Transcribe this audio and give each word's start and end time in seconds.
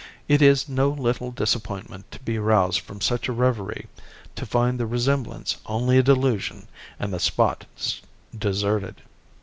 It 0.27 0.41
is 0.41 0.67
no 0.67 0.89
little 0.89 1.29
disappointment 1.29 2.09
to 2.11 2.19
be 2.21 2.39
roused 2.39 2.79
from 2.79 3.01
such 3.01 3.27
a 3.27 3.31
reverie 3.31 3.85
to 4.33 4.47
find 4.47 4.79
the 4.79 4.87
resemblance 4.87 5.57
only 5.67 5.99
a 5.99 6.01
delusion 6.01 6.67
and 6.99 7.13
the 7.13 7.19
spot 7.19 7.65
deserted. 8.35 9.03